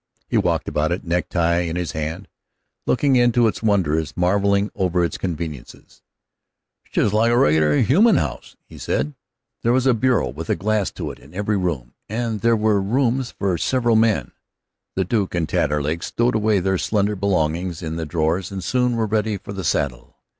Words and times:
He 0.27 0.35
walked 0.35 0.67
about 0.67 0.91
in 0.91 1.01
it, 1.01 1.03
necktie 1.05 1.59
in 1.59 1.75
his 1.75 1.91
hand, 1.91 2.27
looking 2.87 3.17
into 3.17 3.45
its 3.47 3.61
wonders, 3.61 4.17
marveling 4.17 4.71
over 4.73 5.03
its 5.05 5.15
conveniences. 5.15 6.01
"It's 6.83 6.93
just 6.95 7.13
like 7.13 7.29
a 7.31 7.37
regular 7.37 7.75
human 7.81 8.15
house," 8.17 8.55
said 8.77 9.05
he. 9.09 9.13
There 9.61 9.71
was 9.71 9.85
a 9.85 9.93
bureau 9.93 10.29
with 10.29 10.49
a 10.49 10.55
glass 10.55 10.89
to 10.93 11.11
it 11.11 11.19
in 11.19 11.35
every 11.35 11.55
room, 11.55 11.93
and 12.09 12.41
there 12.41 12.57
were 12.57 12.81
rooms 12.81 13.29
for 13.37 13.59
several 13.59 13.95
men. 13.95 14.31
The 14.95 15.05
Duke 15.05 15.35
and 15.35 15.47
Taterleg 15.47 16.01
stowed 16.01 16.33
away 16.33 16.61
their 16.61 16.79
slender 16.79 17.15
belongings 17.15 17.83
in 17.83 17.95
the 17.97 18.07
drawers 18.07 18.51
and 18.51 18.63
soon 18.63 18.95
were 18.95 19.05
ready 19.05 19.37
for 19.37 19.53
the 19.53 19.63
saddle. 19.63 20.17